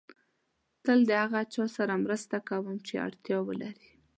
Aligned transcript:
تل 0.83 0.99
د 1.09 1.11
هغه 1.23 1.41
چا 1.53 1.63
سره 1.75 1.93
مرسته 2.03 2.35
کوم 2.49 2.75
چې 2.87 2.93
اړتیا 3.07 3.37
ولري. 3.47 3.91